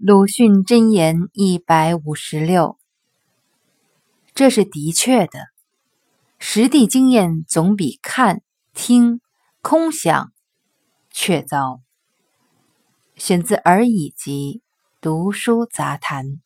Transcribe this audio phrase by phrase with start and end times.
[0.00, 2.78] 鲁迅箴言一百五十六
[4.32, 5.48] 这是的确的
[6.38, 8.42] 实地经验总比看
[8.72, 9.20] 听
[9.60, 10.32] 空想
[11.10, 11.80] 确凿
[13.16, 14.62] 选自而已集
[15.00, 16.40] 读书杂谈。